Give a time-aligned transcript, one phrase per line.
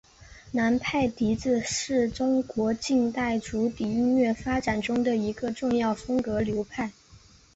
[0.53, 6.91] 南派笛子是中国近代竹笛音乐发展中的一个重要风格流派。